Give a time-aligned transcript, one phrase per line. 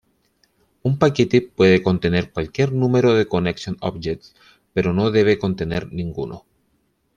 [0.81, 4.33] Un paquete puede contener cualquier número de connection objects,
[4.73, 6.43] pero no debe contener ninguno.